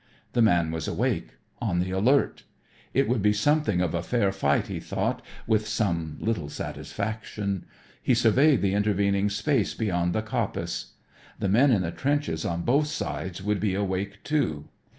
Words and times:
The 0.33 0.41
man 0.41 0.71
was 0.71 0.87
awake 0.87 1.33
on 1.61 1.79
the 1.79 1.91
alert. 1.91 2.41
It 2.91 3.07
would 3.07 3.21
be 3.21 3.33
something 3.33 3.81
of 3.81 3.93
a 3.93 4.01
fair 4.01 4.31
fight, 4.31 4.65
he 4.65 4.79
thought 4.79 5.21
with 5.45 5.67
some 5.67 6.17
little 6.19 6.49
satisfaction. 6.49 7.65
He 8.01 8.15
surveyed 8.15 8.63
the 8.63 8.73
intervening 8.73 9.29
space 9.29 9.75
beyond 9.75 10.13
the 10.13 10.23
coppice. 10.23 10.93
The 11.37 11.49
men 11.49 11.69
in 11.69 11.83
the 11.83 11.91
trenches 11.91 12.45
on 12.45 12.63
both 12.63 12.87
sides 12.87 13.43
would 13.43 13.59
be 13.59 13.75
awake, 13.75 14.23
too. 14.23 14.69